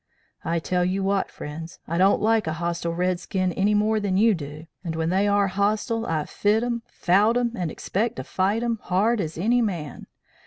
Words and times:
"'I 0.43 0.57
tell 0.61 0.83
you 0.83 1.03
what, 1.03 1.29
friends; 1.29 1.77
I 1.87 1.99
don't 1.99 2.19
like 2.23 2.47
a 2.47 2.53
hostile 2.53 2.95
Red 2.95 3.19
Skin 3.19 3.53
any 3.53 3.75
more 3.75 3.99
than 3.99 4.17
you 4.17 4.33
do. 4.33 4.65
And 4.83 4.95
when 4.95 5.09
they 5.09 5.27
are 5.27 5.45
hostile, 5.49 6.07
I've 6.07 6.27
fit 6.27 6.63
'em 6.63 6.81
fout 6.87 7.37
'em 7.37 7.51
and 7.55 7.69
expect 7.69 8.15
to 8.15 8.23
fight 8.23 8.63
'em 8.63 8.79
hard 8.81 9.21
as 9.21 9.37
any 9.37 9.61
man. 9.61 10.07